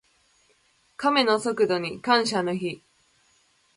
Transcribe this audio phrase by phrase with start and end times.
[0.97, 2.81] カメの速度に感謝の日。